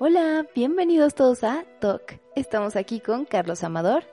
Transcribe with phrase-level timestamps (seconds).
[0.00, 2.20] Hola, bienvenidos todos a Talk.
[2.36, 4.04] Estamos aquí con Carlos Amador.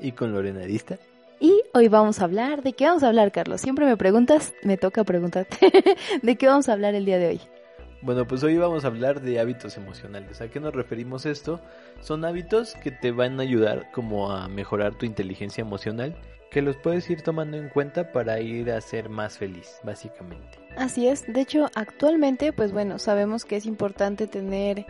[0.00, 0.98] Y con Lorena Arista.
[1.38, 3.60] Y hoy vamos a hablar, ¿de qué vamos a hablar, Carlos?
[3.60, 5.70] Siempre me preguntas, me toca preguntarte,
[6.22, 7.40] ¿de qué vamos a hablar el día de hoy?
[8.00, 10.40] Bueno, pues hoy vamos a hablar de hábitos emocionales.
[10.40, 11.60] ¿A qué nos referimos esto?
[12.00, 16.16] Son hábitos que te van a ayudar como a mejorar tu inteligencia emocional,
[16.50, 20.58] que los puedes ir tomando en cuenta para ir a ser más feliz, básicamente.
[20.76, 24.86] Así es, de hecho actualmente pues bueno, sabemos que es importante tener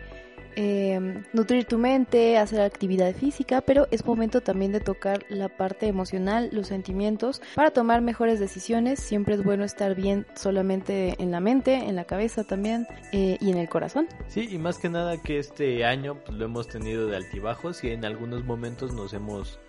[0.55, 5.87] eh, nutrir tu mente, hacer actividad física, pero es momento también de tocar la parte
[5.87, 8.99] emocional, los sentimientos, para tomar mejores decisiones.
[8.99, 13.51] Siempre es bueno estar bien solamente en la mente, en la cabeza también eh, y
[13.51, 14.07] en el corazón.
[14.27, 17.91] Sí, y más que nada que este año pues, lo hemos tenido de altibajos y
[17.91, 19.59] en algunos momentos nos hemos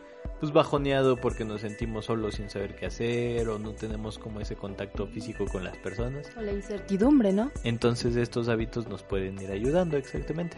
[0.41, 4.57] pues bajoneado porque nos sentimos solos sin saber qué hacer o no tenemos como ese
[4.57, 6.31] contacto físico con las personas.
[6.37, 7.53] O la incertidumbre, ¿no?
[7.63, 10.57] Entonces estos hábitos nos pueden ir ayudando exactamente.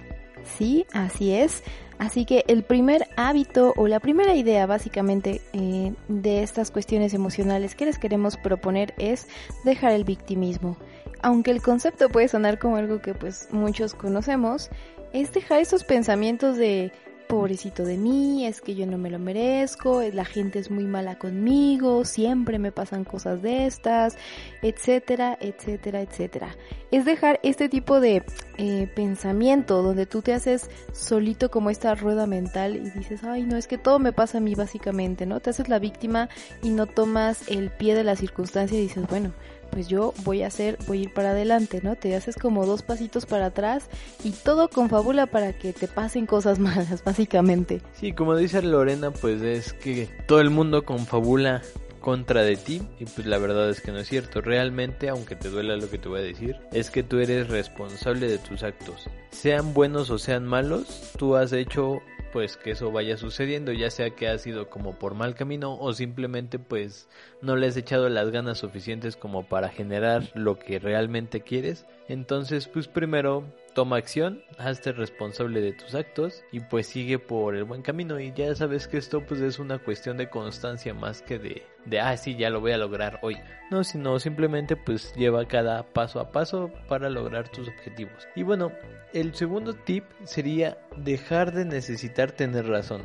[0.56, 1.62] Sí, así es.
[1.98, 7.74] Así que el primer hábito o la primera idea básicamente eh, de estas cuestiones emocionales
[7.74, 9.28] que les queremos proponer es
[9.64, 10.76] dejar el victimismo.
[11.22, 14.70] Aunque el concepto puede sonar como algo que pues muchos conocemos,
[15.12, 16.92] es dejar esos pensamientos de
[17.32, 21.18] pobrecito de mí, es que yo no me lo merezco, la gente es muy mala
[21.18, 24.18] conmigo, siempre me pasan cosas de estas,
[24.60, 26.54] etcétera, etcétera, etcétera.
[26.90, 28.22] Es dejar este tipo de
[28.58, 33.56] eh, pensamiento donde tú te haces solito como esta rueda mental y dices, ay no,
[33.56, 35.40] es que todo me pasa a mí básicamente, ¿no?
[35.40, 36.28] Te haces la víctima
[36.62, 39.32] y no tomas el pie de la circunstancia y dices, bueno,
[39.72, 41.96] pues yo voy a hacer, voy a ir para adelante, ¿no?
[41.96, 43.88] Te haces como dos pasitos para atrás
[44.22, 47.80] y todo confabula para que te pasen cosas malas, básicamente.
[47.94, 51.62] Sí, como dice Lorena, pues es que todo el mundo confabula
[52.00, 54.42] contra de ti y pues la verdad es que no es cierto.
[54.42, 58.28] Realmente, aunque te duela lo que te voy a decir, es que tú eres responsable
[58.28, 59.08] de tus actos.
[59.30, 64.10] Sean buenos o sean malos, tú has hecho pues que eso vaya sucediendo, ya sea
[64.10, 67.08] que ha sido como por mal camino o simplemente pues
[67.42, 71.86] no le has echado las ganas suficientes como para generar lo que realmente quieres.
[72.08, 73.44] Entonces pues primero
[73.74, 78.32] toma acción, hazte responsable de tus actos y pues sigue por el buen camino y
[78.32, 82.16] ya sabes que esto pues es una cuestión de constancia más que de, de ah
[82.16, 83.36] sí ya lo voy a lograr hoy.
[83.70, 88.28] No, sino simplemente pues lleva cada paso a paso para lograr tus objetivos.
[88.34, 88.72] Y bueno,
[89.12, 93.02] el segundo tip sería dejar de necesitar tener razón.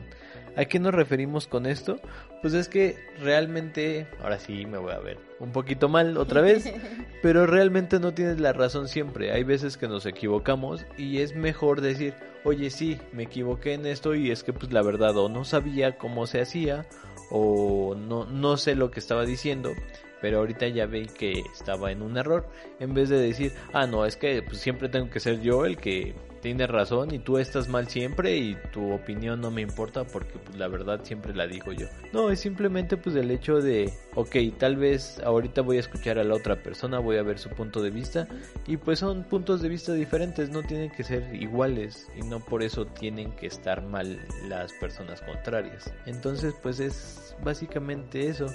[0.58, 2.02] ¿A qué nos referimos con esto?
[2.42, 6.72] Pues es que realmente, ahora sí me voy a ver un poquito mal otra vez,
[7.22, 9.32] pero realmente no tienes la razón siempre.
[9.32, 14.16] Hay veces que nos equivocamos y es mejor decir, oye sí, me equivoqué en esto
[14.16, 16.86] y es que pues la verdad o no sabía cómo se hacía
[17.30, 19.74] o no, no sé lo que estaba diciendo
[20.22, 22.48] pero ahorita ya ve que estaba en un error.
[22.80, 25.78] En vez de decir ah no es que pues, siempre tengo que ser yo el
[25.78, 30.38] que tiene razón y tú estás mal siempre y tu opinión no me importa porque
[30.40, 31.88] pues, la verdad siempre la digo yo.
[32.14, 36.24] No es simplemente pues el hecho de ok tal vez ahorita voy a escuchar a
[36.24, 38.28] la otra persona voy a ver su punto de vista
[38.66, 42.64] y pues son puntos de vista diferentes no tienen que ser iguales y no por
[42.64, 45.92] eso tienen que estar mal las personas contrarias.
[46.06, 48.48] Entonces pues es básicamente eso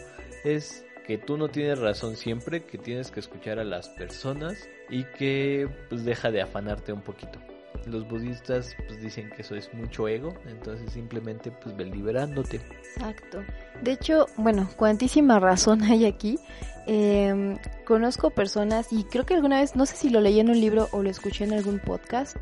[0.44, 5.04] es que tú no tienes razón siempre, que tienes que escuchar a las personas y
[5.04, 7.38] que pues deja de afanarte un poquito.
[7.86, 12.56] Los budistas pues dicen que eso es mucho ego, entonces simplemente pues liberándote.
[12.56, 13.42] Exacto.
[13.80, 16.38] De hecho, bueno, cuantísima razón hay aquí.
[16.86, 17.56] Eh,
[17.86, 20.88] conozco personas y creo que alguna vez, no sé si lo leí en un libro
[20.90, 22.36] o lo escuché en algún podcast,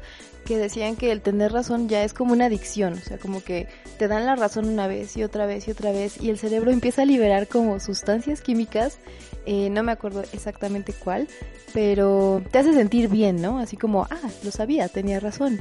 [0.47, 3.69] que decían que el tener razón ya es como una adicción, o sea, como que
[3.99, 6.71] te dan la razón una vez y otra vez y otra vez y el cerebro
[6.71, 8.99] empieza a liberar como sustancias químicas,
[9.45, 11.29] eh, no me acuerdo exactamente cuál,
[11.75, 13.59] pero te hace sentir bien, ¿no?
[13.59, 15.61] Así como, ah, lo sabía, tenía razón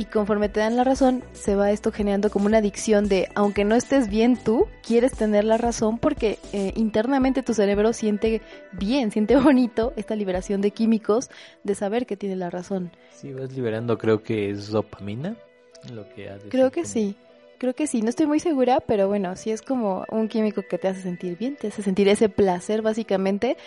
[0.00, 3.66] y conforme te dan la razón, se va esto generando como una adicción de, aunque
[3.66, 8.40] no estés bien tú, quieres tener la razón porque eh, internamente tu cerebro siente
[8.72, 11.28] bien, siente bonito esta liberación de químicos
[11.64, 12.92] de saber que tiene la razón.
[13.12, 15.36] Sí, vas liberando, creo que es dopamina,
[15.92, 17.14] lo que Creo que sí.
[17.58, 20.78] Creo que sí, no estoy muy segura, pero bueno, sí es como un químico que
[20.78, 23.58] te hace sentir bien, te hace sentir ese placer básicamente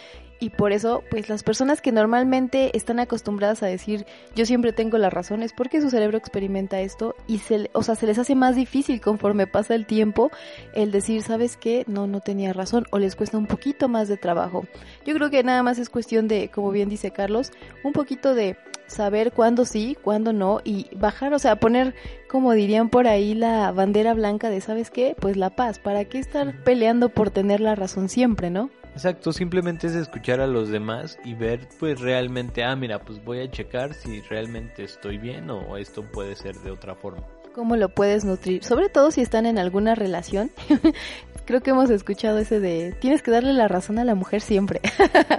[0.43, 4.05] y por eso pues las personas que normalmente están acostumbradas a decir
[4.35, 7.95] yo siempre tengo la razón es porque su cerebro experimenta esto y se, o sea,
[7.95, 10.31] se les hace más difícil conforme pasa el tiempo
[10.73, 11.85] el decir, ¿sabes qué?
[11.87, 14.65] No, no tenía razón o les cuesta un poquito más de trabajo.
[15.05, 17.53] Yo creo que nada más es cuestión de, como bien dice Carlos,
[17.85, 18.57] un poquito de
[18.87, 21.95] saber cuándo sí, cuándo no y bajar, o sea, poner,
[22.29, 25.15] como dirían por ahí, la bandera blanca de, ¿sabes qué?
[25.17, 28.69] Pues la paz, ¿para qué estar peleando por tener la razón siempre, no?
[28.93, 33.39] Exacto, simplemente es escuchar a los demás y ver pues realmente, ah, mira, pues voy
[33.39, 37.23] a checar si realmente estoy bien o esto puede ser de otra forma.
[37.53, 38.63] ¿Cómo lo puedes nutrir?
[38.63, 40.51] Sobre todo si están en alguna relación.
[41.45, 44.81] Creo que hemos escuchado ese de tienes que darle la razón a la mujer siempre.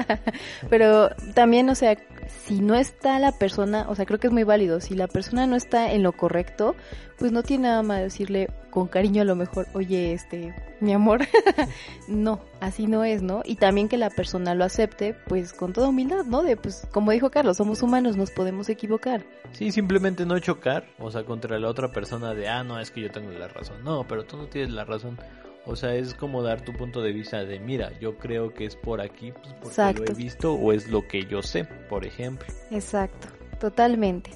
[0.71, 1.97] Pero también, o sea,
[2.29, 5.47] si no está la persona, o sea, creo que es muy válido, si la persona
[5.47, 6.75] no está en lo correcto,
[7.19, 11.21] pues no tiene nada más decirle con cariño a lo mejor, oye, este, mi amor,
[12.09, 13.43] no, así no es, ¿no?
[13.45, 16.43] Y también que la persona lo acepte, pues con toda humildad, ¿no?
[16.43, 19.25] De, pues, como dijo Carlos, somos humanos, nos podemos equivocar.
[19.53, 23.01] Sí, simplemente no chocar, o sea, contra la otra persona de, ah, no, es que
[23.01, 23.85] yo tengo la razón.
[23.85, 25.19] No, pero tú no tienes la razón.
[25.67, 28.77] O sea, es como dar tu punto de vista de, mira, yo creo que es
[28.77, 32.47] por aquí, pues porque lo he visto o es lo que yo sé, por ejemplo.
[32.71, 33.29] Exacto,
[33.59, 34.31] totalmente.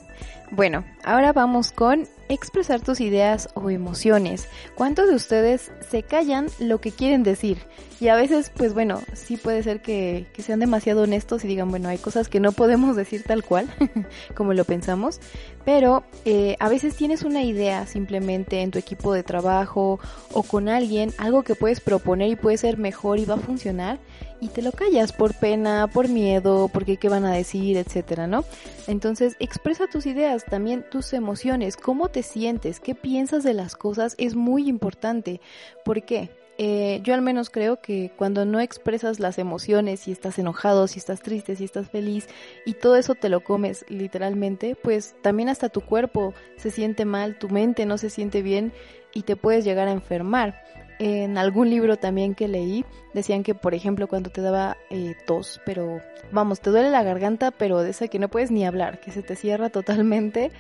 [0.51, 4.49] Bueno, ahora vamos con expresar tus ideas o emociones.
[4.75, 7.59] ¿Cuántos de ustedes se callan lo que quieren decir?
[8.01, 11.89] Y a veces, pues bueno, sí puede ser que, sean demasiado honestos y digan, bueno,
[11.89, 13.69] hay cosas que no podemos decir tal cual,
[14.35, 15.21] como lo pensamos,
[15.65, 19.99] pero eh, a veces tienes una idea simplemente en tu equipo de trabajo
[20.33, 23.99] o con alguien, algo que puedes proponer y puede ser mejor y va a funcionar
[24.41, 28.45] y te lo callas por pena, por miedo, porque qué van a decir, etcétera, ¿no?
[28.87, 34.15] Entonces, expresa tus ideas, también tus emociones, cómo te sientes, qué piensas de las cosas
[34.19, 35.41] es muy importante.
[35.85, 36.31] ¿Por qué?
[36.61, 40.99] Eh, yo al menos creo que cuando no expresas las emociones, si estás enojado, si
[40.99, 42.27] estás triste, si estás feliz
[42.67, 47.39] y todo eso te lo comes literalmente, pues también hasta tu cuerpo se siente mal,
[47.39, 48.73] tu mente no se siente bien
[49.15, 50.61] y te puedes llegar a enfermar
[50.99, 52.85] en algún libro también que leí
[53.15, 56.01] decían que por ejemplo cuando te daba eh, tos pero
[56.33, 59.23] vamos te duele la garganta pero de esa que no puedes ni hablar que se
[59.23, 60.51] te cierra totalmente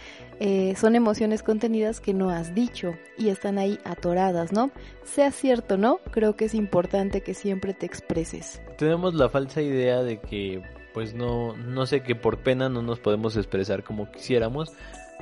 [0.40, 4.70] eh, son emociones contenidas que no has dicho y están ahí atoradas no
[5.04, 8.60] sea cierto no creo que es importante que siempre te expreses.
[8.76, 10.62] Tenemos la falsa idea de que
[10.92, 14.72] pues no no sé que por pena no nos podemos expresar como quisiéramos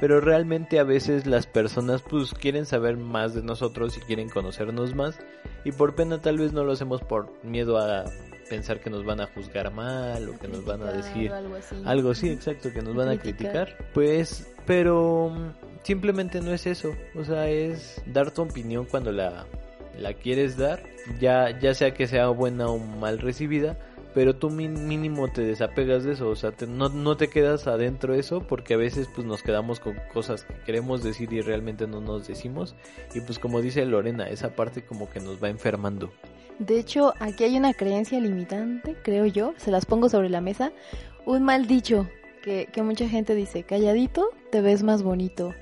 [0.01, 4.95] pero realmente a veces las personas pues quieren saber más de nosotros y quieren conocernos
[4.95, 5.19] más
[5.65, 8.05] y por pena tal vez no lo hacemos por miedo a
[8.49, 11.77] pensar que nos van a juzgar mal o que nos van a decir algo así.
[11.85, 15.33] algo exacto que nos van a criticar pues pero
[15.83, 19.47] simplemente no es eso o sea es dar tu opinión cuando la
[19.99, 20.83] la quieres dar
[21.19, 23.77] ya ya sea que sea buena o mal recibida
[24.17, 28.21] pero tú mínimo te desapegas de eso, o sea, no, no, te quedas adentro de
[28.21, 32.01] eso porque a veces pues nos quedamos con cosas que queremos decir y realmente no
[32.01, 32.75] nos decimos
[33.15, 36.11] y pues como dice Lorena, esa parte como que nos va enfermando.
[36.59, 40.73] De hecho, aquí hay una creencia limitante, creo yo, se las pongo sobre la mesa,
[41.27, 42.09] un mal dicho
[42.43, 45.53] que, que mucha gente dice, calladito te ves más bonito.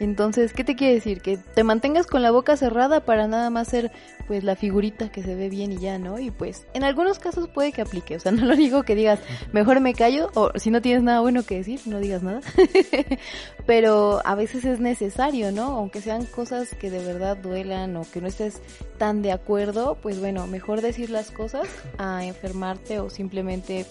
[0.00, 1.20] Entonces, ¿qué te quiere decir?
[1.20, 3.92] Que te mantengas con la boca cerrada para nada más ser
[4.26, 6.18] pues la figurita que se ve bien y ya, ¿no?
[6.18, 9.20] Y pues en algunos casos puede que aplique, o sea, no lo digo que digas,
[9.52, 12.40] mejor me callo o si no tienes nada bueno que decir, no digas nada.
[13.66, 15.64] Pero a veces es necesario, ¿no?
[15.64, 18.60] Aunque sean cosas que de verdad duelan o que no estés
[18.98, 21.66] tan de acuerdo, pues bueno, mejor decir las cosas
[21.98, 23.86] a enfermarte o simplemente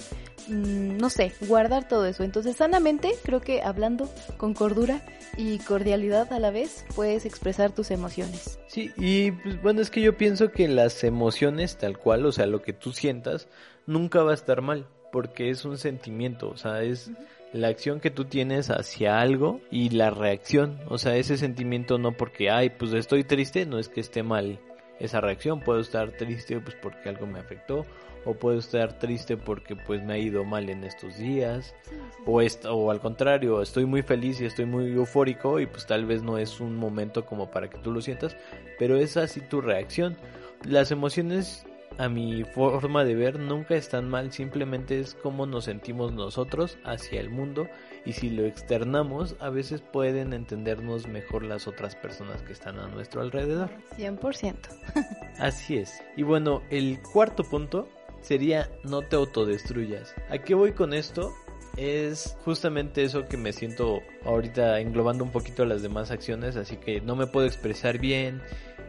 [0.48, 2.24] Mm, no sé, guardar todo eso.
[2.24, 5.02] Entonces, sanamente, creo que hablando con cordura
[5.38, 8.60] y cordialidad a la vez, puedes expresar tus emociones.
[8.68, 12.46] Sí, y pues, bueno, es que yo pienso que las emociones tal cual, o sea,
[12.46, 13.48] lo que tú sientas,
[13.86, 17.12] nunca va a estar mal, porque es un sentimiento, o sea, es
[17.54, 22.18] la acción que tú tienes hacia algo y la reacción, o sea, ese sentimiento no
[22.18, 24.60] porque, ay, pues estoy triste, no es que esté mal
[25.00, 27.86] esa reacción, puedo estar triste pues porque algo me afectó
[28.26, 31.76] o puedo estar triste porque pues me ha ido mal en estos días
[32.26, 36.24] o o al contrario estoy muy feliz y estoy muy eufórico y pues tal vez
[36.24, 38.36] no es un momento como para que tú lo sientas
[38.80, 40.18] pero es así tu reacción.
[40.64, 41.66] Las emociones
[41.98, 47.20] a mi forma de ver nunca están mal simplemente es como nos sentimos nosotros hacia
[47.20, 47.68] el mundo
[48.06, 52.88] y si lo externamos a veces pueden entendernos mejor las otras personas que están a
[52.88, 53.70] nuestro alrededor.
[53.98, 54.56] 100%
[55.40, 56.04] así es.
[56.18, 57.88] Y bueno el cuarto punto
[58.24, 60.16] sería no te autodestruyas.
[60.30, 61.34] ¿A qué voy con esto?
[61.78, 67.02] Es justamente eso que me siento ahorita englobando un poquito las demás acciones, así que
[67.02, 68.42] no me puedo expresar bien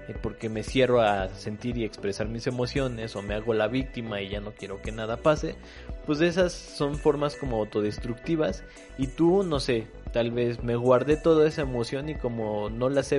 [0.07, 4.21] eh, porque me cierro a sentir y expresar mis emociones o me hago la víctima
[4.21, 5.57] y ya no quiero que nada pase,
[6.05, 8.65] pues esas son formas como autodestructivas
[8.99, 13.03] y tú, no sé, tal vez me guardé toda esa emoción y como no la
[13.03, 13.19] sé,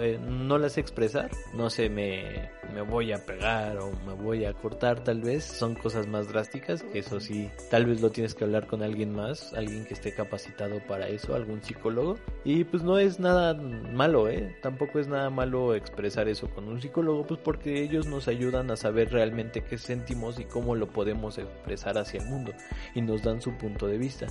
[0.00, 4.52] eh, no la expresar, no sé, me, me voy a pegar o me voy a
[4.52, 8.42] cortar tal vez, son cosas más drásticas, que eso sí, tal vez lo tienes que
[8.42, 12.98] hablar con alguien más, alguien que esté capacitado para eso, algún psicólogo, y pues no
[12.98, 14.56] es nada malo, ¿eh?
[14.60, 18.76] Tampoco es nada malo expresar eso con un psicólogo, pues porque ellos nos ayudan a
[18.76, 22.52] saber realmente qué sentimos y cómo lo podemos expresar hacia el mundo,
[22.96, 24.26] y nos dan su punto de vista.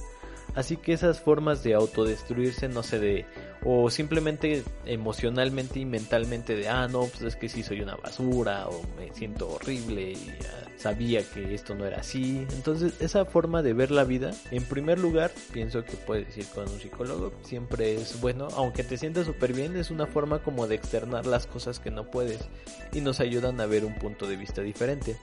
[0.57, 3.25] Así que esas formas de autodestruirse, no sé, de,
[3.69, 8.65] o simplemente emocionalmente y mentalmente de, ah, no, pues es que sí soy una basura,
[8.69, 10.37] o me siento horrible, y
[10.77, 12.47] sabía que esto no era así.
[12.55, 16.69] Entonces, esa forma de ver la vida, en primer lugar, pienso que puedes ir con
[16.69, 20.75] un psicólogo, siempre es bueno, aunque te sientas súper bien, es una forma como de
[20.75, 22.47] externar las cosas que no puedes,
[22.93, 25.17] y nos ayudan a ver un punto de vista diferente.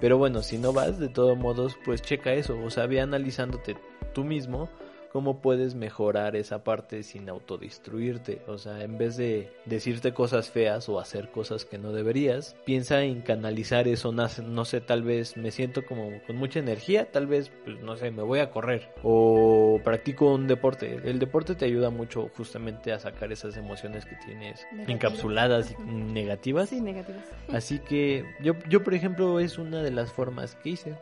[0.00, 3.76] Pero bueno, si no vas, de todos modos, pues checa eso, o sea, ve analizándote
[4.14, 4.70] tú mismo
[5.12, 8.42] cómo puedes mejorar esa parte sin autodestruirte.
[8.46, 13.02] O sea, en vez de decirte cosas feas o hacer cosas que no deberías, piensa
[13.02, 14.12] en canalizar eso.
[14.12, 18.10] No sé, tal vez me siento como con mucha energía, tal vez, pues, no sé,
[18.10, 21.00] me voy a correr o practico un deporte.
[21.04, 26.68] El deporte te ayuda mucho justamente a sacar esas emociones que tienes encapsuladas y negativas.
[26.68, 27.22] Sí, negativas.
[27.52, 30.94] Así que yo, yo, por ejemplo, es una de las formas que hice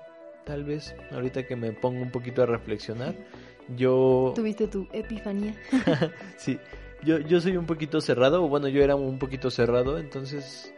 [0.46, 3.14] tal vez, ahorita que me pongo un poquito a reflexionar,
[3.74, 4.32] yo...
[4.34, 5.54] Tuviste tu epifanía.
[6.36, 6.58] sí,
[7.02, 10.72] yo, yo soy un poquito cerrado, o bueno, yo era un poquito cerrado, entonces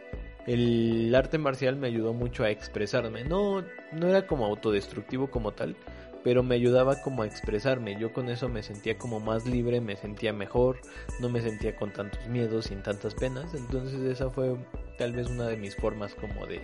[0.47, 3.23] el arte marcial me ayudó mucho a expresarme.
[3.23, 5.75] No, no era como autodestructivo como tal,
[6.23, 7.99] pero me ayudaba como a expresarme.
[7.99, 10.77] Yo con eso me sentía como más libre, me sentía mejor,
[11.19, 13.53] no me sentía con tantos miedos, sin tantas penas.
[13.53, 14.55] Entonces esa fue
[14.97, 16.61] tal vez una de mis formas como de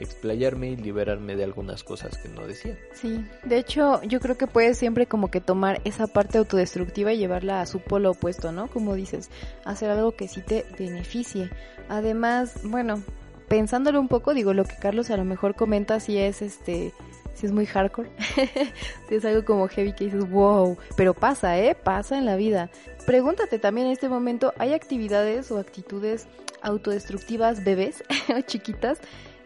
[0.00, 2.78] explayarme y liberarme de algunas cosas que no decía.
[2.92, 7.18] Sí, de hecho yo creo que puedes siempre como que tomar esa parte autodestructiva y
[7.18, 8.68] llevarla a su polo opuesto, ¿no?
[8.68, 9.30] Como dices,
[9.64, 11.50] hacer algo que sí te beneficie.
[11.88, 13.02] Además, bueno,
[13.48, 16.92] pensándolo un poco, digo, lo que Carlos a lo mejor comenta si es este
[17.38, 18.10] si es muy hardcore,
[19.08, 21.76] si es algo como heavy que dices, wow, pero pasa, ¿eh?
[21.76, 22.68] Pasa en la vida.
[23.06, 26.26] Pregúntate también en este momento, ¿hay actividades o actitudes
[26.62, 28.02] autodestructivas bebés
[28.36, 28.98] o chiquitas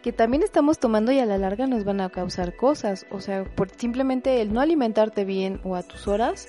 [0.03, 3.07] que también estamos tomando y a la larga nos van a causar cosas.
[3.09, 6.47] O sea, por simplemente el no alimentarte bien o a tus horas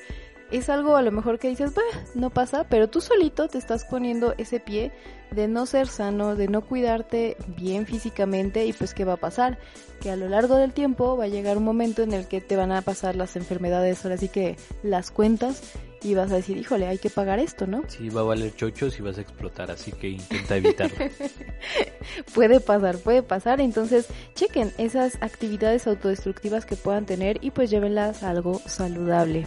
[0.51, 1.83] es algo a lo mejor que dices, bah,
[2.15, 4.93] no pasa, pero tú solito te estás poniendo ese pie
[5.31, 9.59] de no ser sano, de no cuidarte bien físicamente y pues ¿qué va a pasar?
[10.01, 12.57] Que a lo largo del tiempo va a llegar un momento en el que te
[12.57, 15.63] van a pasar las enfermedades, ahora sí que las cuentas
[16.05, 17.83] y vas a decir, híjole, hay que pagar esto, ¿no?
[17.89, 20.97] Sí, va a valer chochos y vas a explotar, así que intenta evitarlo.
[22.35, 28.23] puede pasar, puede pasar, entonces chequen esas actividades autodestructivas que puedan tener y pues llévenlas
[28.23, 29.47] a algo saludable.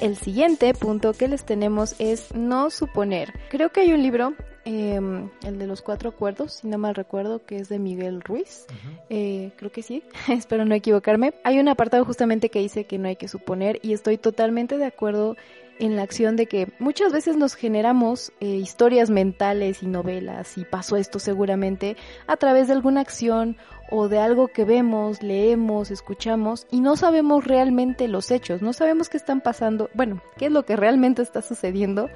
[0.00, 3.34] El siguiente punto que les tenemos es no suponer.
[3.50, 7.44] Creo que hay un libro, em, el de los cuatro acuerdos, si no mal recuerdo,
[7.44, 8.64] que es de Miguel Ruiz.
[9.10, 11.34] Eh, creo que sí, espero no equivocarme.
[11.44, 14.86] Hay un apartado justamente que dice que no hay que suponer y estoy totalmente de
[14.86, 15.36] acuerdo
[15.80, 20.64] en la acción de que muchas veces nos generamos eh, historias mentales y novelas y
[20.64, 21.96] pasó esto seguramente
[22.26, 23.56] a través de alguna acción
[23.90, 29.08] o de algo que vemos, leemos, escuchamos y no sabemos realmente los hechos, no sabemos
[29.08, 32.08] qué están pasando, bueno, qué es lo que realmente está sucediendo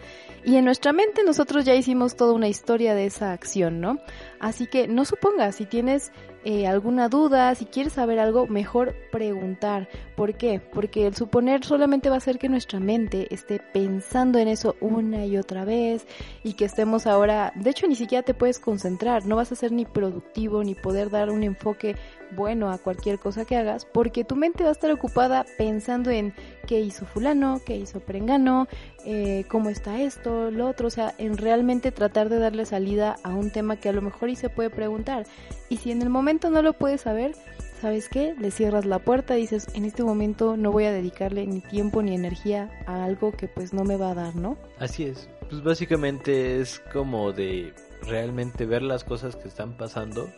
[0.44, 3.98] y en nuestra mente nosotros ya hicimos toda una historia de esa acción, ¿no?
[4.44, 6.12] Así que no supongas, si tienes
[6.44, 9.88] eh, alguna duda, si quieres saber algo, mejor preguntar.
[10.16, 10.60] ¿Por qué?
[10.60, 15.24] Porque el suponer solamente va a hacer que nuestra mente esté pensando en eso una
[15.24, 16.06] y otra vez
[16.42, 19.72] y que estemos ahora, de hecho ni siquiera te puedes concentrar, no vas a ser
[19.72, 21.96] ni productivo ni poder dar un enfoque
[22.34, 26.34] bueno a cualquier cosa que hagas porque tu mente va a estar ocupada pensando en
[26.66, 28.68] qué hizo fulano, qué hizo perengano,
[29.04, 33.30] eh, cómo está esto, lo otro, o sea, en realmente tratar de darle salida a
[33.30, 35.26] un tema que a lo mejor y se puede preguntar.
[35.68, 37.34] Y si en el momento no lo puedes saber,
[37.80, 38.34] ¿sabes qué?
[38.38, 42.02] Le cierras la puerta y dices, en este momento no voy a dedicarle ni tiempo
[42.02, 44.56] ni energía a algo que pues no me va a dar, ¿no?
[44.78, 45.28] Así es.
[45.50, 47.74] Pues básicamente es como de
[48.06, 50.30] realmente ver las cosas que están pasando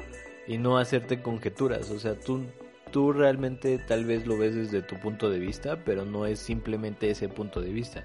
[0.46, 1.90] y no hacerte conjeturas.
[1.90, 2.44] O sea, tú,
[2.90, 7.10] tú realmente tal vez lo ves desde tu punto de vista, pero no es simplemente
[7.10, 8.04] ese punto de vista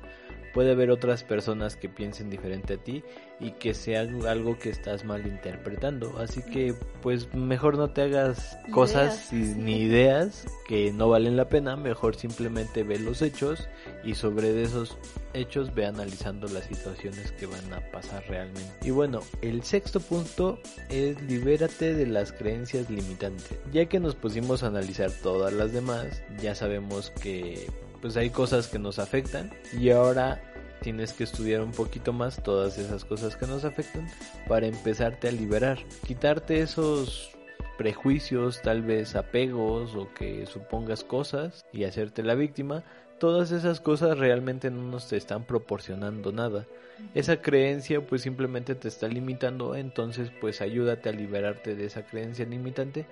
[0.54, 3.04] puede haber otras personas que piensen diferente a ti
[3.42, 6.18] y que sea algo que estás mal interpretando.
[6.20, 11.76] Así que pues mejor no te hagas cosas ni ideas que no valen la pena,
[11.76, 13.68] mejor simplemente ve los hechos
[14.04, 14.98] y sobre esos
[15.34, 18.72] hechos ve analizando las situaciones que van a pasar realmente.
[18.84, 23.58] Y bueno, el sexto punto es libérate de las creencias limitantes.
[23.72, 27.68] Ya que nos pusimos a analizar todas las demás, ya sabemos que
[28.02, 30.42] pues hay cosas que nos afectan y ahora
[30.82, 34.08] tienes que estudiar un poquito más todas esas cosas que nos afectan
[34.48, 37.32] para empezarte a liberar, quitarte esos
[37.78, 42.84] prejuicios, tal vez apegos o que supongas cosas y hacerte la víctima,
[43.20, 46.68] todas esas cosas realmente no nos te están proporcionando nada.
[47.14, 52.46] Esa creencia pues simplemente te está limitando, entonces pues ayúdate a liberarte de esa creencia
[52.46, 53.06] limitante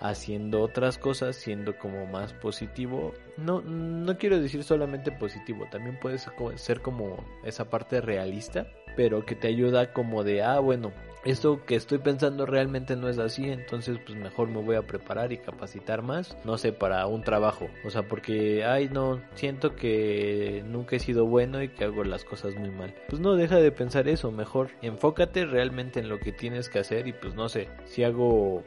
[0.00, 3.12] haciendo otras cosas, siendo como más positivo.
[3.36, 8.66] No, no quiero decir solamente positivo, también puede ser como esa parte realista,
[8.96, 10.92] pero que te ayuda como de, ah, bueno,
[11.24, 15.32] esto que estoy pensando realmente no es así, entonces pues mejor me voy a preparar
[15.32, 20.64] y capacitar más, no sé, para un trabajo, o sea, porque, ay, no, siento que
[20.66, 22.94] nunca he sido bueno y que hago las cosas muy mal.
[23.08, 27.06] Pues no, deja de pensar eso, mejor enfócate realmente en lo que tienes que hacer
[27.06, 28.64] y pues no sé, si hago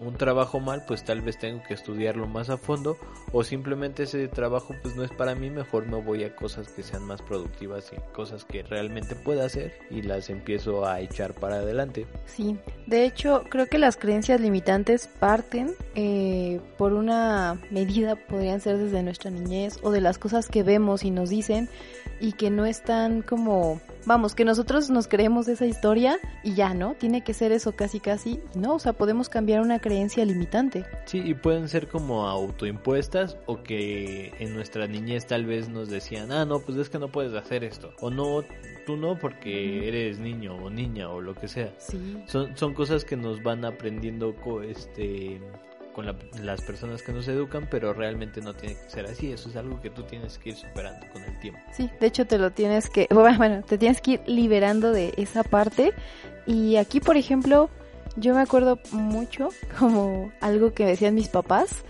[0.00, 2.96] un trabajo mal, pues tal vez tengo que estudiarlo más a fondo
[3.32, 6.82] o simplemente ese trabajo pues no es para mí, mejor me voy a cosas que
[6.82, 11.56] sean más productivas y cosas que realmente pueda hacer y las empiezo a echar para
[11.56, 12.06] adelante.
[12.26, 18.78] Sí, de hecho creo que las creencias limitantes parten eh, por una medida, podrían ser
[18.78, 21.68] desde nuestra niñez o de las cosas que vemos y nos dicen
[22.20, 26.94] y que no están como vamos, que nosotros nos creemos esa historia y ya, ¿no?
[26.94, 28.74] Tiene que ser eso casi casi, ¿no?
[28.74, 30.84] O sea, podemos cambiar una creencia limitante.
[31.06, 36.32] Sí, y pueden ser como autoimpuestas o que en nuestra niñez tal vez nos decían,
[36.32, 37.92] ah, no, pues es que no puedes hacer esto.
[38.00, 38.42] O no,
[38.86, 41.72] tú no porque eres niño o niña o lo que sea.
[41.78, 42.22] Sí.
[42.26, 45.40] Son, son cosas que nos van aprendiendo este
[45.92, 49.32] con las personas que nos educan, pero realmente no tiene que ser así.
[49.32, 51.60] Eso es algo que tú tienes que ir superando con el tiempo.
[51.72, 55.42] Sí, de hecho te lo tienes que, bueno, te tienes que ir liberando de esa
[55.42, 55.92] parte.
[56.46, 57.70] Y aquí, por ejemplo,
[58.16, 61.84] yo me acuerdo mucho como algo que decían mis papás.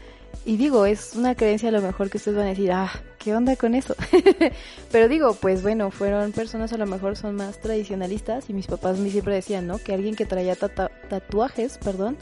[0.45, 3.35] Y digo, es una creencia a lo mejor que ustedes van a decir, ah, ¿qué
[3.35, 3.95] onda con eso?
[4.90, 8.99] Pero digo, pues bueno, fueron personas a lo mejor son más tradicionalistas y mis papás
[8.99, 9.78] me siempre decían, ¿no?
[9.78, 12.16] Que alguien que traía tatuajes, perdón,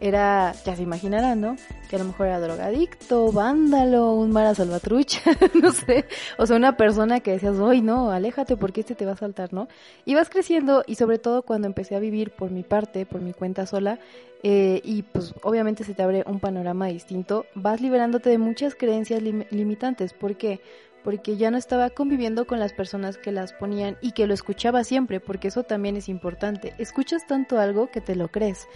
[0.00, 1.56] era, ya se imaginarán, ¿no?
[1.88, 5.20] Que a lo mejor era drogadicto, vándalo, un mara salvatrucha,
[5.62, 6.06] no sé.
[6.38, 9.52] O sea, una persona que decías, hoy no, aléjate porque este te va a saltar,
[9.52, 9.68] ¿no?
[10.04, 13.32] Y vas creciendo y sobre todo cuando empecé a vivir por mi parte, por mi
[13.32, 13.98] cuenta sola,
[14.42, 19.20] eh, y pues obviamente se te abre un panorama distinto, vas liberándote de muchas creencias
[19.22, 20.12] limitantes.
[20.12, 20.60] ¿Por qué?
[21.02, 24.84] Porque ya no estaba conviviendo con las personas que las ponían y que lo escuchaba
[24.84, 26.74] siempre, porque eso también es importante.
[26.78, 28.68] Escuchas tanto algo que te lo crees.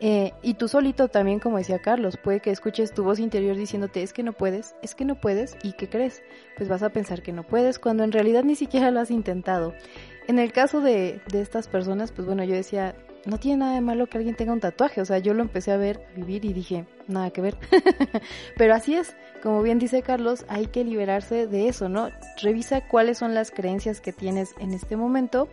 [0.00, 4.02] Eh, y tú solito también, como decía Carlos, puede que escuches tu voz interior diciéndote
[4.02, 6.22] es que no puedes, es que no puedes, ¿y qué crees?
[6.56, 9.72] Pues vas a pensar que no puedes cuando en realidad ni siquiera lo has intentado.
[10.28, 12.94] En el caso de, de estas personas, pues bueno, yo decía,
[13.26, 15.72] no tiene nada de malo que alguien tenga un tatuaje, o sea, yo lo empecé
[15.72, 17.56] a ver, a vivir y dije, nada que ver.
[18.56, 22.10] Pero así es, como bien dice Carlos, hay que liberarse de eso, ¿no?
[22.40, 25.48] Revisa cuáles son las creencias que tienes en este momento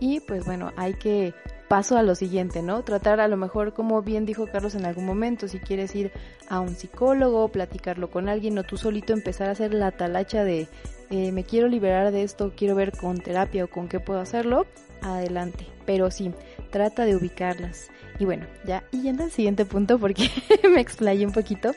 [0.00, 1.34] y pues bueno, hay que
[1.68, 2.82] paso a lo siguiente, ¿no?
[2.82, 6.10] Tratar a lo mejor, como bien dijo Carlos en algún momento, si quieres ir
[6.48, 10.68] a un psicólogo, platicarlo con alguien o tú solito empezar a hacer la talacha de
[11.10, 14.66] eh, me quiero liberar de esto, quiero ver con terapia o con qué puedo hacerlo,
[15.02, 15.66] adelante.
[15.86, 16.32] Pero sí,
[16.70, 17.90] trata de ubicarlas.
[18.18, 20.30] Y bueno, ya yendo al siguiente punto porque
[20.72, 21.72] me explayé un poquito.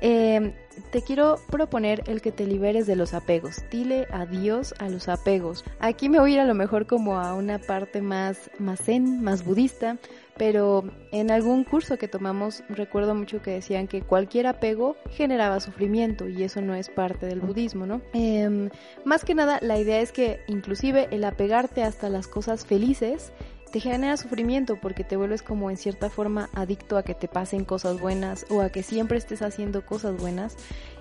[0.00, 0.52] Eh,
[0.90, 3.64] te quiero proponer el que te liberes de los apegos.
[3.70, 5.64] Dile adiós a los apegos.
[5.80, 9.22] Aquí me voy a ir a lo mejor como a una parte más, más zen,
[9.22, 9.98] más budista,
[10.36, 16.28] pero en algún curso que tomamos recuerdo mucho que decían que cualquier apego generaba sufrimiento
[16.28, 18.00] y eso no es parte del budismo, ¿no?
[18.12, 18.70] Em,
[19.04, 23.32] más que nada, la idea es que inclusive el apegarte hasta las cosas felices
[23.70, 27.64] te genera sufrimiento porque te vuelves como en cierta forma adicto a que te pasen
[27.64, 30.56] cosas buenas o a que siempre estés haciendo cosas buenas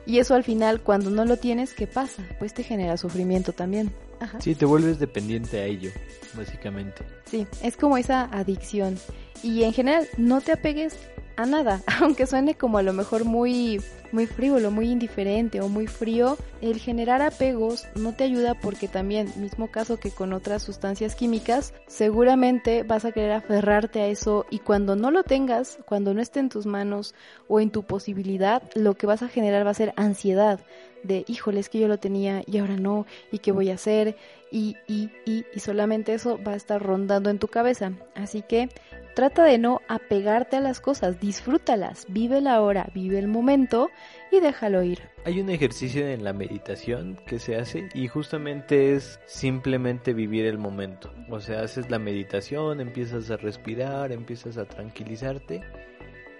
[0.06, 2.23] y eso al final cuando no lo tienes, ¿qué pasa?
[2.39, 3.93] Pues te genera sufrimiento también.
[4.19, 4.39] Ajá.
[4.41, 5.91] Sí, te vuelves dependiente a ello,
[6.34, 7.03] básicamente.
[7.25, 8.97] Sí, es como esa adicción
[9.43, 10.95] y en general no te apegues
[11.38, 13.80] a nada, aunque suene como a lo mejor muy
[14.12, 19.32] muy frívolo, muy indiferente o muy frío, el generar apegos no te ayuda porque también,
[19.38, 24.60] mismo caso que con otras sustancias químicas, seguramente vas a querer aferrarte a eso y
[24.60, 27.15] cuando no lo tengas, cuando no esté en tus manos
[27.47, 30.60] o en tu posibilidad, lo que vas a generar va a ser ansiedad
[31.04, 34.17] de, híjole, es que yo lo tenía y ahora no, y qué voy a hacer,
[34.52, 37.91] y, y, y, y solamente eso va a estar rondando en tu cabeza.
[38.15, 38.69] Así que
[39.17, 43.89] Trata de no apegarte a las cosas, disfrútalas, vive la hora, vive el momento
[44.32, 44.99] y déjalo ir.
[45.25, 50.60] Hay un ejercicio en la meditación que se hace y justamente es simplemente vivir el
[50.60, 51.12] momento.
[51.32, 55.63] O sea, haces la meditación, empiezas a respirar, empiezas a tranquilizarte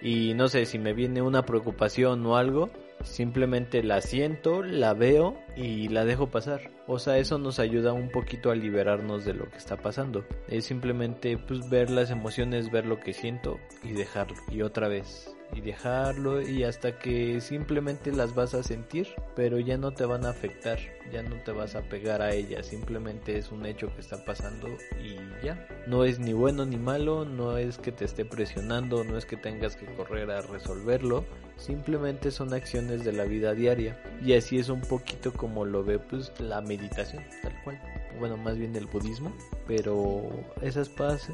[0.00, 2.70] y no sé si me viene una preocupación o algo,
[3.04, 6.77] Simplemente la siento, la veo y la dejo pasar.
[6.90, 10.24] O sea, eso nos ayuda un poquito a liberarnos de lo que está pasando.
[10.48, 14.34] Es simplemente pues ver las emociones, ver lo que siento y dejarlo.
[14.50, 19.76] Y otra vez, y dejarlo y hasta que simplemente las vas a sentir, pero ya
[19.76, 20.78] no te van a afectar,
[21.12, 24.68] ya no te vas a pegar a ellas, simplemente es un hecho que está pasando
[25.02, 25.66] y ya.
[25.86, 29.36] No es ni bueno ni malo, no es que te esté presionando, no es que
[29.36, 31.24] tengas que correr a resolverlo,
[31.58, 35.98] simplemente son acciones de la vida diaria y así es un poquito como lo ve
[35.98, 37.80] pues la meditación, tal cual.
[38.18, 40.22] Bueno, más bien el budismo, pero
[40.62, 41.28] esas paz,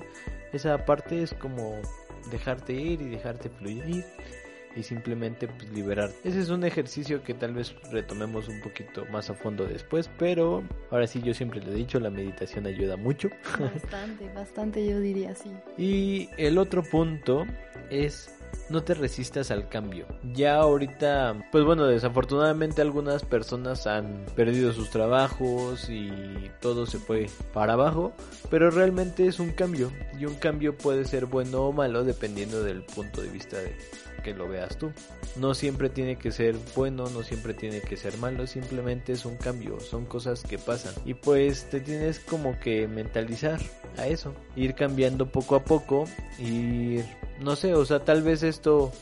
[0.52, 1.76] esa parte es como
[2.30, 4.04] dejarte ir y dejarte fluir
[4.76, 6.10] y simplemente pues, liberar.
[6.24, 10.64] Ese es un ejercicio que tal vez retomemos un poquito más a fondo después, pero
[10.90, 13.30] ahora sí yo siempre le he dicho, la meditación ayuda mucho.
[13.58, 15.50] Bastante, bastante yo diría así.
[15.78, 17.44] Y el otro punto
[17.90, 18.34] es
[18.68, 20.06] no te resistas al cambio.
[20.32, 27.26] Ya ahorita, pues bueno, desafortunadamente algunas personas han perdido sus trabajos y todo se fue
[27.52, 28.12] para abajo,
[28.50, 32.82] pero realmente es un cambio y un cambio puede ser bueno o malo dependiendo del
[32.82, 33.76] punto de vista de
[34.24, 34.90] que lo veas tú.
[35.36, 39.36] No siempre tiene que ser bueno, no siempre tiene que ser malo, simplemente es un
[39.36, 40.94] cambio, son cosas que pasan.
[41.04, 43.60] Y pues te tienes como que mentalizar
[43.96, 46.06] a eso, ir cambiando poco a poco,
[46.40, 47.04] ir
[47.40, 48.92] no sé, o sea, tal vez esto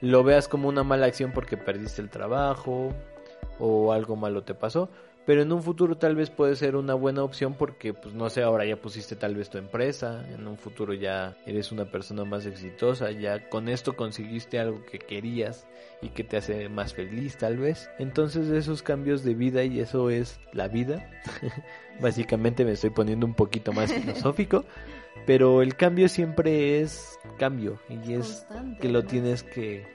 [0.00, 2.94] lo veas como una mala acción porque perdiste el trabajo
[3.58, 4.90] o algo malo te pasó,
[5.26, 8.42] pero en un futuro tal vez puede ser una buena opción porque pues no sé,
[8.42, 12.46] ahora ya pusiste tal vez tu empresa, en un futuro ya eres una persona más
[12.46, 15.66] exitosa, ya con esto conseguiste algo que querías
[16.02, 17.90] y que te hace más feliz tal vez.
[17.98, 21.08] Entonces esos cambios de vida y eso es la vida.
[22.00, 24.64] Básicamente me estoy poniendo un poquito más filosófico,
[25.26, 28.46] pero el cambio siempre es cambio y es
[28.80, 29.86] que lo tienes que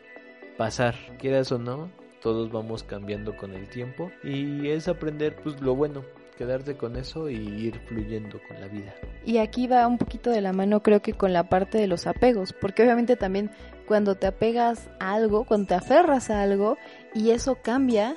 [0.57, 1.89] pasar, quieras o no,
[2.25, 6.03] todos vamos cambiando con el tiempo y es aprender pues lo bueno,
[6.35, 8.95] quedarte con eso y ir fluyendo con la vida.
[9.23, 12.07] Y aquí va un poquito de la mano creo que con la parte de los
[12.07, 13.51] apegos, porque obviamente también
[13.85, 16.79] cuando te apegas a algo, cuando te aferras a algo
[17.13, 18.15] y eso cambia,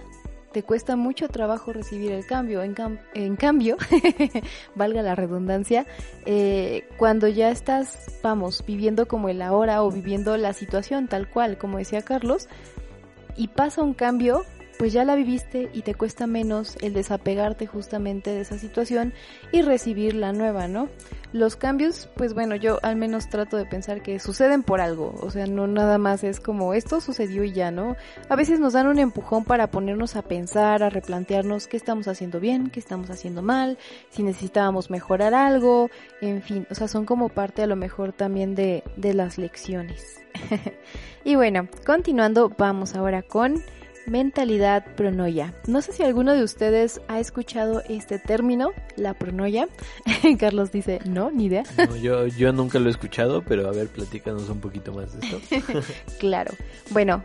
[0.52, 2.62] te cuesta mucho trabajo recibir el cambio.
[2.62, 2.74] En,
[3.12, 3.76] en cambio,
[4.74, 5.84] valga la redundancia,
[6.24, 11.58] eh, cuando ya estás, vamos, viviendo como el ahora o viviendo la situación tal cual,
[11.58, 12.48] como decía Carlos,
[13.38, 14.44] y pasa un cambio,
[14.78, 19.12] pues ya la viviste y te cuesta menos el desapegarte justamente de esa situación
[19.52, 20.88] y recibir la nueva, ¿no?
[21.32, 25.30] Los cambios, pues bueno, yo al menos trato de pensar que suceden por algo, o
[25.30, 27.96] sea, no nada más es como esto sucedió y ya, ¿no?
[28.28, 32.40] A veces nos dan un empujón para ponernos a pensar, a replantearnos qué estamos haciendo
[32.40, 33.78] bien, qué estamos haciendo mal,
[34.10, 38.54] si necesitábamos mejorar algo, en fin, o sea, son como parte a lo mejor también
[38.54, 40.20] de, de las lecciones.
[41.24, 43.62] y bueno, continuando, vamos ahora con
[44.08, 45.54] mentalidad pronoia.
[45.66, 49.68] No sé si alguno de ustedes ha escuchado este término, la pronoia.
[50.38, 51.64] Carlos dice, no, ni idea.
[52.00, 55.80] yo, yo nunca lo he escuchado, pero a ver, platícanos un poquito más de esto.
[56.18, 56.52] claro.
[56.90, 57.24] Bueno,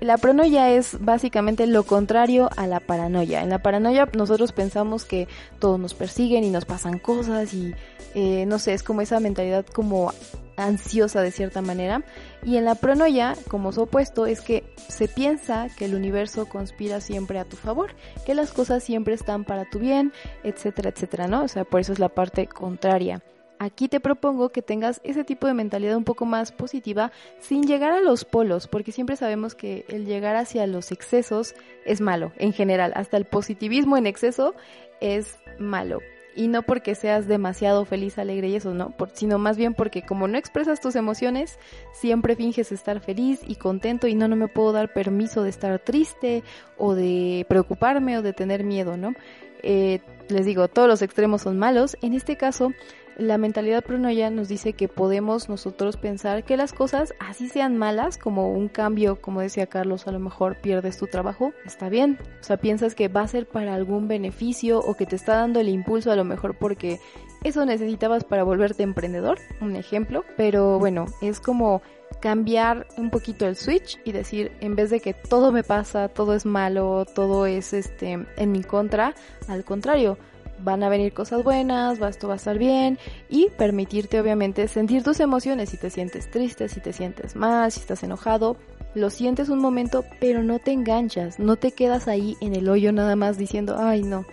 [0.00, 3.42] la pronoia es básicamente lo contrario a la paranoia.
[3.42, 7.74] En la paranoia nosotros pensamos que todos nos persiguen y nos pasan cosas y
[8.14, 10.12] eh, no sé, es como esa mentalidad como
[10.56, 12.02] ansiosa de cierta manera.
[12.44, 17.00] Y en la pronoia, como su opuesto, es que se piensa que el universo conspira
[17.00, 17.94] siempre a tu favor,
[18.26, 21.44] que las cosas siempre están para tu bien, etcétera, etcétera, ¿no?
[21.44, 23.22] O sea, por eso es la parte contraria.
[23.58, 27.92] Aquí te propongo que tengas ese tipo de mentalidad un poco más positiva sin llegar
[27.92, 31.54] a los polos, porque siempre sabemos que el llegar hacia los excesos
[31.86, 34.54] es malo en general, hasta el positivismo en exceso
[35.00, 36.00] es malo
[36.34, 40.28] y no porque seas demasiado feliz, alegre y eso, no, sino más bien porque como
[40.28, 41.58] no expresas tus emociones,
[41.92, 45.78] siempre finges estar feliz y contento y no, no me puedo dar permiso de estar
[45.78, 46.42] triste
[46.76, 49.14] o de preocuparme o de tener miedo, ¿no?
[49.62, 51.96] Eh, les digo, todos los extremos son malos.
[52.02, 52.72] En este caso,
[53.16, 58.18] la mentalidad pronoya nos dice que podemos nosotros pensar que las cosas así sean malas,
[58.18, 62.18] como un cambio, como decía Carlos, a lo mejor pierdes tu trabajo, está bien.
[62.40, 65.60] O sea, piensas que va a ser para algún beneficio o que te está dando
[65.60, 66.98] el impulso a lo mejor porque
[67.44, 70.24] eso necesitabas para volverte emprendedor, un ejemplo.
[70.36, 71.82] Pero bueno, es como
[72.20, 76.34] cambiar un poquito el switch y decir, en vez de que todo me pasa, todo
[76.34, 79.14] es malo, todo es este en mi contra,
[79.46, 80.16] al contrario,
[80.64, 82.98] van a venir cosas buenas, esto va a estar bien
[83.28, 87.80] y permitirte obviamente sentir tus emociones, si te sientes triste, si te sientes mal, si
[87.80, 88.56] estás enojado,
[88.94, 92.92] lo sientes un momento, pero no te enganchas, no te quedas ahí en el hoyo
[92.92, 94.24] nada más diciendo, ay no,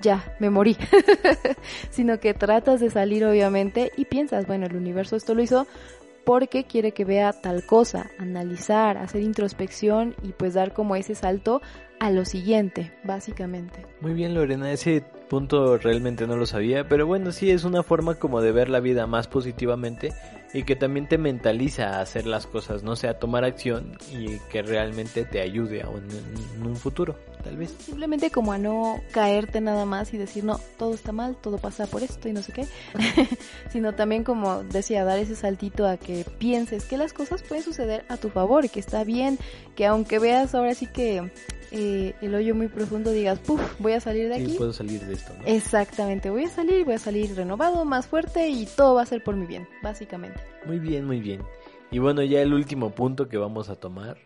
[0.00, 0.76] ya, me morí,
[1.90, 5.66] sino que tratas de salir obviamente y piensas, bueno, el universo esto lo hizo
[6.24, 11.60] porque quiere que vea tal cosa, analizar, hacer introspección y pues dar como ese salto
[12.00, 13.86] a lo siguiente, básicamente.
[14.00, 18.16] Muy bien, Lorena, ese punto realmente no lo sabía, pero bueno, sí es una forma
[18.16, 20.12] como de ver la vida más positivamente
[20.54, 24.62] y que también te mentaliza a hacer las cosas, no sea tomar acción y que
[24.62, 27.74] realmente te ayude a en un futuro, tal vez.
[27.80, 31.86] Simplemente como a no caerte nada más y decir, no, todo está mal, todo pasa
[31.86, 32.66] por esto y no sé qué,
[33.70, 38.04] sino también como decía, dar ese saltito a que pienses que las cosas pueden suceder
[38.08, 39.38] a tu favor, que está bien,
[39.74, 41.32] que aunque veas ahora sí que
[41.76, 44.52] eh, el hoyo muy profundo digas, puff, voy a salir de aquí.
[44.52, 45.32] Sí, puedo salir de esto.
[45.44, 49.24] Exactamente, voy a salir, voy a salir renovado, más fuerte y todo va a ser
[49.24, 50.40] por mi bien, básicamente.
[50.66, 51.42] Muy bien, muy bien.
[51.90, 54.18] Y bueno, ya el último punto que vamos a tomar.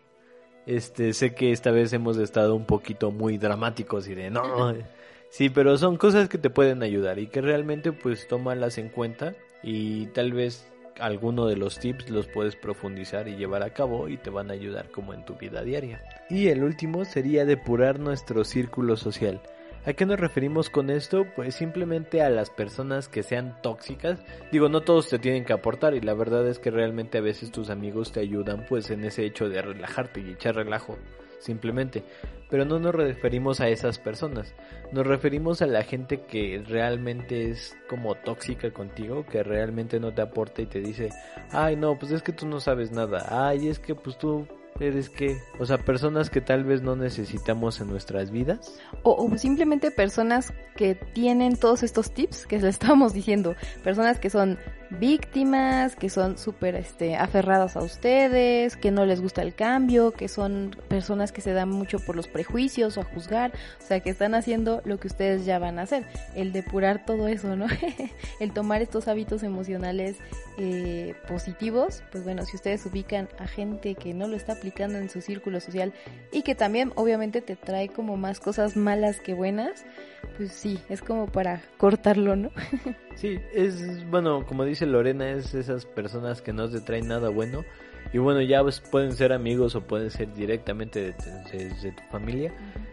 [0.67, 4.73] Este, sé que esta vez hemos estado un poquito muy dramáticos y de no.
[5.31, 9.35] Sí, pero son cosas que te pueden ayudar y que realmente pues tómalas en cuenta
[9.61, 10.67] y tal vez
[10.99, 14.53] alguno de los tips los puedes profundizar y llevar a cabo y te van a
[14.53, 16.01] ayudar como en tu vida diaria.
[16.29, 19.41] Y el último sería depurar nuestro círculo social.
[19.85, 21.25] ¿A qué nos referimos con esto?
[21.35, 24.19] Pues simplemente a las personas que sean tóxicas.
[24.51, 27.51] Digo, no todos te tienen que aportar y la verdad es que realmente a veces
[27.51, 30.97] tus amigos te ayudan pues en ese hecho de relajarte y echar relajo
[31.39, 32.03] simplemente.
[32.49, 34.55] Pero no nos referimos a esas personas,
[34.91, 40.21] nos referimos a la gente que realmente es como tóxica contigo, que realmente no te
[40.21, 41.09] aporta y te dice,
[41.51, 44.47] ay no, pues es que tú no sabes nada, ay es que pues tú
[44.79, 48.79] eres que, o sea, personas que tal vez no necesitamos en nuestras vidas.
[49.03, 54.57] O, simplemente personas que tienen todos estos tips que les estábamos diciendo, personas que son
[54.89, 60.27] víctimas, que son súper este, aferradas a ustedes, que no les gusta el cambio, que
[60.27, 64.09] son personas que se dan mucho por los prejuicios o a juzgar, o sea, que
[64.09, 67.67] están haciendo lo que ustedes ya van a hacer, el depurar todo eso, ¿no?
[68.39, 70.17] el tomar estos hábitos emocionales
[70.57, 75.09] eh, positivos, pues bueno, si ustedes ubican a gente que no lo está aplicando en
[75.09, 75.93] su círculo social
[76.31, 79.85] y que también obviamente te trae como más cosas malas que buenas,
[80.37, 82.51] pues sí, es como para cortarlo, ¿no?
[83.19, 87.63] sí, es, bueno, como dice Lorena, es esas personas que no te traen nada bueno.
[88.11, 92.51] Y bueno, ya pues, pueden ser amigos o pueden ser directamente de, tu familia.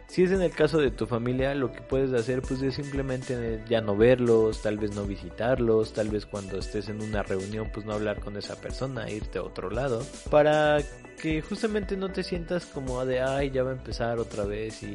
[0.08, 3.62] Si es en el caso de tu familia, lo que puedes hacer pues es simplemente
[3.68, 7.86] ya no verlos, tal vez no visitarlos, tal vez cuando estés en una reunión pues
[7.86, 10.78] no hablar con esa persona, irte a otro lado, para
[11.20, 14.94] que justamente no te sientas como de, ay, ya va a empezar otra vez y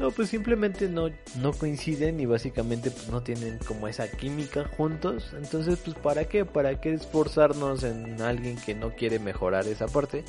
[0.00, 5.32] no, pues simplemente no, no coinciden y básicamente pues no tienen como esa química juntos.
[5.36, 6.44] Entonces, pues ¿para qué?
[6.44, 10.24] ¿Para qué esforzarnos en alguien que no quiere mejorar esa parte?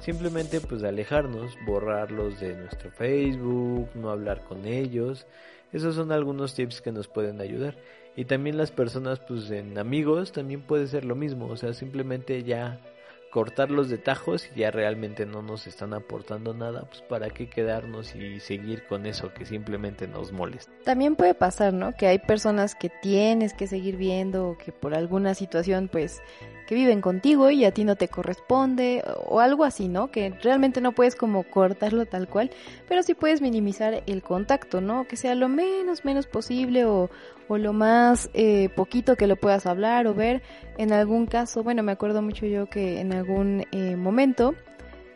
[0.00, 5.26] Simplemente pues alejarnos, borrarlos de nuestro Facebook, no hablar con ellos.
[5.72, 7.76] Esos son algunos tips que nos pueden ayudar.
[8.16, 11.46] Y también las personas pues en amigos también puede ser lo mismo.
[11.46, 12.80] O sea, simplemente ya
[13.34, 18.14] cortarlos de tajos y ya realmente no nos están aportando nada, pues para qué quedarnos
[18.14, 20.70] y seguir con eso que simplemente nos molesta.
[20.84, 21.96] También puede pasar, ¿no?
[21.96, 26.22] Que hay personas que tienes que seguir viendo o que por alguna situación pues
[26.66, 30.10] que viven contigo y a ti no te corresponde o algo así, ¿no?
[30.10, 32.50] Que realmente no puedes como cortarlo tal cual,
[32.88, 35.06] pero sí puedes minimizar el contacto, ¿no?
[35.06, 37.10] Que sea lo menos, menos posible o,
[37.48, 40.42] o lo más eh, poquito que lo puedas hablar o ver.
[40.78, 44.54] En algún caso, bueno, me acuerdo mucho yo que en algún eh, momento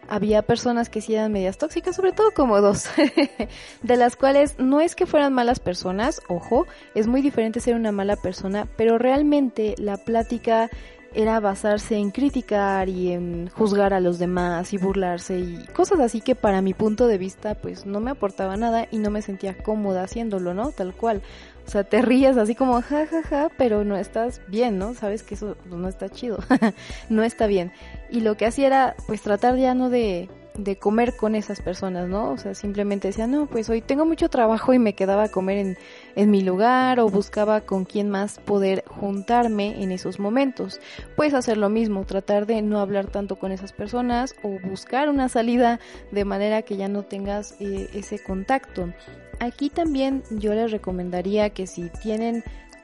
[0.09, 2.89] había personas que sí eran medias tóxicas, sobre todo como dos,
[3.83, 7.93] de las cuales no es que fueran malas personas, ojo, es muy diferente ser una
[7.93, 10.71] mala persona, pero realmente la plática
[11.15, 16.21] era basarse en criticar y en juzgar a los demás y burlarse y cosas así
[16.21, 19.57] que para mi punto de vista pues no me aportaba nada y no me sentía
[19.57, 20.73] cómoda haciéndolo, ¿no?
[20.73, 21.23] Tal cual.
[21.67, 24.95] O sea, te ríes así como ja ja ja, pero no estás bien, ¿no?
[24.95, 26.39] Sabes que eso no está chido,
[27.09, 27.73] no está bien.
[28.11, 32.09] Y lo que hacía era pues tratar ya no de de comer con esas personas,
[32.09, 32.33] ¿no?
[32.33, 35.59] O sea, simplemente decía, no, pues hoy tengo mucho trabajo y me quedaba a comer
[35.59, 35.79] en,
[36.17, 40.81] en mi lugar o buscaba con quién más poder juntarme en esos momentos.
[41.17, 45.29] Puedes hacer lo mismo, tratar de no hablar tanto con esas personas o buscar una
[45.29, 45.79] salida
[46.11, 48.93] de manera que ya no tengas eh, ese contacto.
[49.39, 52.43] Aquí también yo les recomendaría que si tienen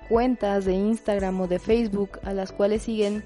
[0.09, 3.25] cuentas de Instagram o de Facebook a las cuales siguen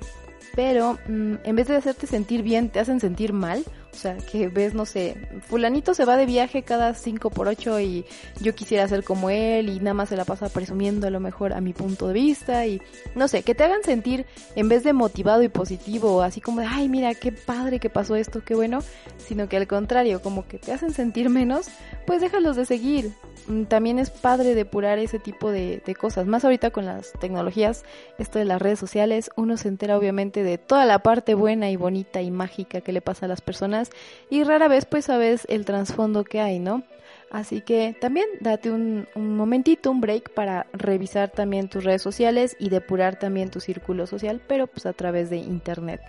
[0.54, 3.64] pero mm, en vez de hacerte sentir bien, te hacen sentir mal
[3.98, 8.04] sea, que ves, no sé, fulanito se va de viaje cada 5 por 8 y
[8.40, 11.52] yo quisiera ser como él y nada más se la pasa presumiendo a lo mejor
[11.52, 12.80] a mi punto de vista y
[13.14, 16.66] no sé, que te hagan sentir en vez de motivado y positivo, así como de,
[16.66, 18.80] ay, mira, qué padre que pasó esto, qué bueno,
[19.18, 21.66] sino que al contrario, como que te hacen sentir menos,
[22.06, 23.12] pues déjalos de seguir.
[23.46, 27.84] Mm, también es padre depurar ese tipo de cosas, más ahorita con las tecnologías,
[28.18, 31.76] esto de las redes sociales, uno se entera obviamente de toda la parte buena y
[31.76, 33.87] bonita y mágica que le pasa a las personas
[34.30, 36.84] y rara vez pues sabes el trasfondo que hay, ¿no?
[37.30, 42.70] Así que también date un, momentito, un break para revisar también tus redes sociales y
[42.70, 46.00] depurar también tu círculo social, pero pues a través de internet.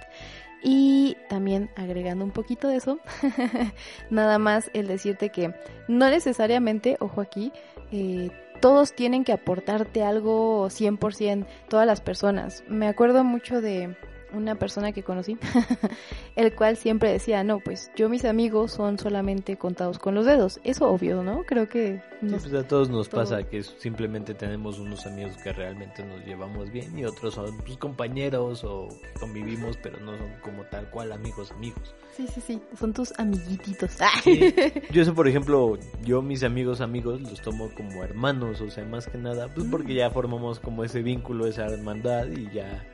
[0.63, 2.99] Y también agregando un poquito de eso,
[4.09, 5.53] nada más el decirte que
[5.87, 7.51] no necesariamente, ojo aquí,
[7.91, 8.29] eh,
[8.61, 12.63] todos tienen que aportarte algo 100%, todas las personas.
[12.67, 13.95] Me acuerdo mucho de
[14.33, 15.37] una persona que conocí,
[16.35, 20.59] el cual siempre decía, no, pues yo mis amigos son solamente contados con los dedos.
[20.63, 21.43] Eso obvio, ¿no?
[21.43, 22.01] Creo que...
[22.21, 26.25] Nos, sí, pues a todos nos pasa que simplemente tenemos unos amigos que realmente nos
[26.25, 30.89] llevamos bien y otros son pues, compañeros o que convivimos, pero no son como tal
[30.89, 31.95] cual amigos, amigos.
[32.15, 33.91] Sí, sí, sí, son tus amiguititos.
[34.23, 34.53] Sí.
[34.91, 39.07] Yo eso, por ejemplo, yo mis amigos, amigos, los tomo como hermanos, o sea, más
[39.07, 42.85] que nada, pues porque ya formamos como ese vínculo, esa hermandad y ya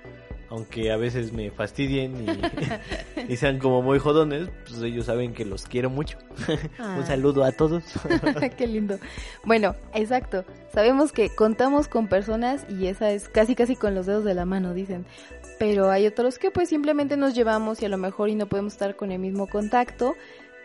[0.56, 2.40] aunque a veces me fastidien
[3.30, 6.18] y, sean como muy jodones, pues ellos saben que los quiero mucho.
[6.48, 7.04] Un ah.
[7.06, 7.84] saludo a todos.
[8.58, 8.98] Qué lindo.
[9.44, 10.46] Bueno, exacto.
[10.74, 14.46] Sabemos que contamos con personas y esa es casi casi con los dedos de la
[14.46, 15.06] mano, dicen.
[15.60, 18.74] Pero hay otros que pues simplemente nos llevamos y a lo mejor y no podemos
[18.74, 20.16] estar con el mismo contacto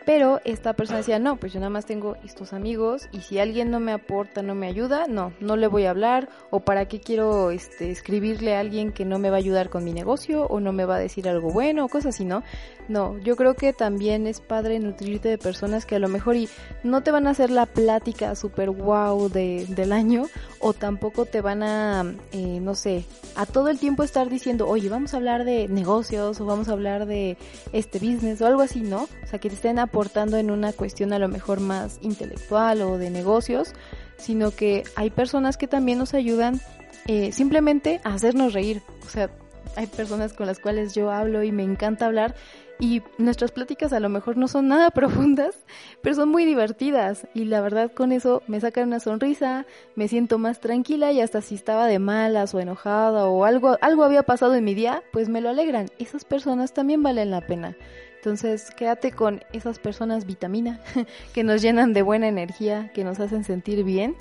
[0.05, 3.69] pero esta persona decía, no, pues yo nada más tengo estos amigos y si alguien
[3.69, 6.99] no me aporta, no me ayuda, no, no le voy a hablar o para qué
[6.99, 10.59] quiero este, escribirle a alguien que no me va a ayudar con mi negocio o
[10.59, 12.43] no me va a decir algo bueno o cosas así, ¿no?
[12.87, 16.49] No, yo creo que también es padre nutrirte de personas que a lo mejor y
[16.83, 20.25] no te van a hacer la plática super wow de, del año
[20.59, 24.89] o tampoco te van a, eh, no sé, a todo el tiempo estar diciendo, oye,
[24.89, 27.37] vamos a hablar de negocios o vamos a hablar de
[27.71, 29.03] este business o algo así, ¿no?
[29.03, 32.97] O sea, que te estén aportando en una cuestión a lo mejor más intelectual o
[32.97, 33.73] de negocios,
[34.15, 36.61] sino que hay personas que también nos ayudan
[37.07, 38.81] eh, simplemente a hacernos reír.
[39.05, 39.29] O sea,
[39.75, 42.35] hay personas con las cuales yo hablo y me encanta hablar
[42.79, 45.57] y nuestras pláticas a lo mejor no son nada profundas,
[46.01, 50.37] pero son muy divertidas y la verdad con eso me sacan una sonrisa, me siento
[50.37, 54.55] más tranquila y hasta si estaba de malas o enojada o algo algo había pasado
[54.55, 55.87] en mi día, pues me lo alegran.
[55.99, 57.75] Esas personas también valen la pena.
[58.21, 60.79] Entonces, quédate con esas personas vitamina
[61.33, 64.15] que nos llenan de buena energía, que nos hacen sentir bien.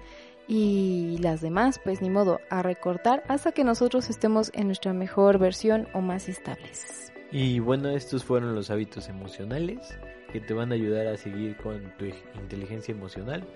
[0.48, 5.38] Y las demás, pues ni modo, a recortar hasta que nosotros estemos en nuestra mejor
[5.38, 7.12] versión o más estables.
[7.30, 9.78] Y bueno, estos fueron los hábitos emocionales
[10.32, 12.06] que te van a ayudar a seguir con tu
[12.40, 13.46] inteligencia emocional,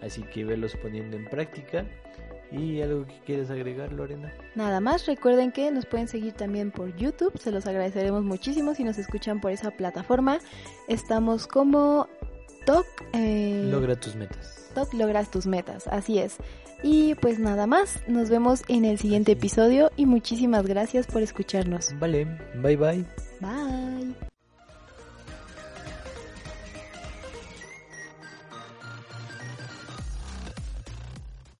[0.00, 1.86] así que velos poniendo en práctica
[2.52, 4.32] ¿Y algo que quieres agregar, Lorena?
[4.54, 8.84] Nada más, recuerden que nos pueden seguir también por YouTube, se los agradeceremos muchísimo si
[8.84, 10.38] nos escuchan por esa plataforma.
[10.88, 12.08] Estamos como
[12.66, 12.86] Toc...
[13.14, 13.68] Eh...
[13.70, 14.70] Logra tus metas.
[14.74, 16.36] Toc Logras tus metas, así es.
[16.82, 21.90] Y pues nada más, nos vemos en el siguiente episodio y muchísimas gracias por escucharnos.
[21.98, 23.04] Vale, bye bye.
[23.40, 24.31] Bye.